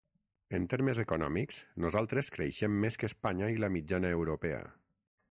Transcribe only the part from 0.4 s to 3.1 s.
En termes econòmics nosaltres creixem més que